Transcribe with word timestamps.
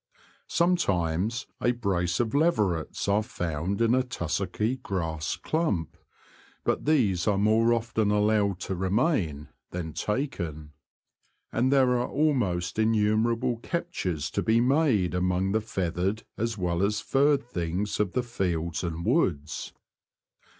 Sometimes 0.47 1.45
a 1.61 1.73
brace 1.73 2.19
of 2.19 2.33
leverets 2.33 3.07
are 3.07 3.21
found 3.21 3.81
in 3.83 3.93
a 3.93 4.01
tussocky 4.01 4.77
grass 4.77 5.35
clump, 5.35 5.95
but 6.63 6.85
these 6.85 7.27
are 7.27 7.37
more 7.37 7.71
often 7.71 8.09
allowed 8.09 8.59
to 8.61 8.73
remain 8.73 9.49
than 9.69 9.93
taken. 9.93 10.71
And 11.51 11.71
there 11.71 11.91
are 11.99 12.07
almost 12.07 12.77
The 12.77 12.81
Confessions 12.81 12.97
of 12.97 12.97
a 12.97 12.97
T^oacher. 12.97 13.11
1 13.11 13.11
7 13.11 13.11
innumerable 13.13 13.57
captures 13.57 14.31
to 14.31 14.41
be 14.41 14.59
made 14.59 15.13
among 15.13 15.51
the 15.51 15.61
feathered 15.61 16.23
as 16.35 16.57
well 16.57 16.81
as 16.81 16.99
furred 16.99 17.43
things 17.43 17.99
of 17.99 18.13
the 18.13 18.23
fields 18.23 18.83
and 18.83 19.05
woods. 19.05 19.71